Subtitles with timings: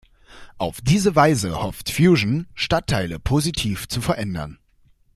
[0.57, 4.57] Auf diese Weise hofft Fusion, Stadtteile positiv zu verändern.